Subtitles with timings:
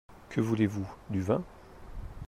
[0.31, 0.87] Que voulez-vous?
[1.11, 1.43] du vin?